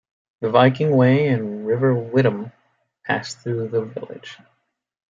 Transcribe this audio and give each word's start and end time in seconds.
The 0.39 0.49
Viking 0.49 0.95
Way 0.95 1.27
and 1.27 1.63
River 1.67 1.93
Witham 1.93 2.51
pass 3.03 3.35
through 3.35 3.67
the 3.67 3.85
village. 3.85 4.39